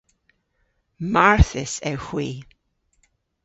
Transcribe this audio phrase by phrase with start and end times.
[1.11, 2.27] Marthys ewgh hwi.